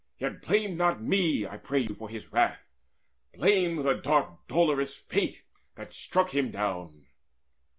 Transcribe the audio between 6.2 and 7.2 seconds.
him down.